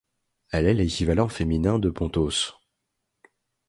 Elle 0.49 0.65
est 0.65 0.73
l'équivalent 0.73 1.27
féminin 1.27 1.77
de 1.77 1.91
Pontos. 1.91 2.55